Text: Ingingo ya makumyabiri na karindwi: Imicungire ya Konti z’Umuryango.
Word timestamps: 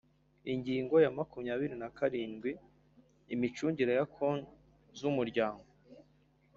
Ingingo 0.53 0.95
ya 1.03 1.11
makumyabiri 1.17 1.75
na 1.81 1.89
karindwi: 1.97 2.51
Imicungire 3.35 3.91
ya 3.99 4.05
Konti 4.15 4.53
z’Umuryango. 4.99 5.67